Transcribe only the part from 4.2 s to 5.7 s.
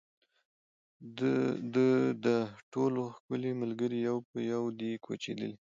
په یو دي کوچېدلي